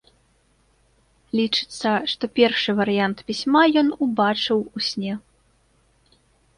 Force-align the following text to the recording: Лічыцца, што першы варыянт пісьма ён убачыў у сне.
Лічыцца, 1.39 1.91
што 2.15 2.23
першы 2.39 2.71
варыянт 2.81 3.17
пісьма 3.31 3.61
ён 3.85 3.95
убачыў 4.09 4.59
у 4.75 4.79
сне. 4.91 5.13